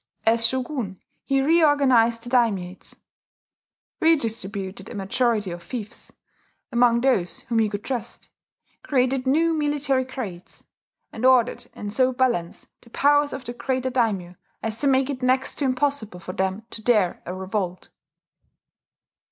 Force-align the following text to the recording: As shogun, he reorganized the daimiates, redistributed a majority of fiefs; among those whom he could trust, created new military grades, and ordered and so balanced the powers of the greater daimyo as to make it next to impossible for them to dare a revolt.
As 0.25 0.47
shogun, 0.47 0.99
he 1.23 1.41
reorganized 1.43 2.23
the 2.23 2.29
daimiates, 2.31 2.95
redistributed 3.99 4.89
a 4.89 4.95
majority 4.95 5.51
of 5.51 5.61
fiefs; 5.61 6.11
among 6.71 7.01
those 7.01 7.41
whom 7.41 7.59
he 7.59 7.69
could 7.69 7.83
trust, 7.83 8.31
created 8.81 9.27
new 9.27 9.53
military 9.53 10.03
grades, 10.03 10.63
and 11.11 11.23
ordered 11.23 11.67
and 11.75 11.93
so 11.93 12.11
balanced 12.13 12.67
the 12.81 12.89
powers 12.89 13.31
of 13.31 13.45
the 13.45 13.53
greater 13.53 13.91
daimyo 13.91 14.35
as 14.63 14.79
to 14.79 14.87
make 14.87 15.07
it 15.07 15.21
next 15.21 15.59
to 15.59 15.65
impossible 15.65 16.19
for 16.19 16.33
them 16.33 16.63
to 16.71 16.81
dare 16.81 17.21
a 17.27 17.33
revolt. 17.35 17.89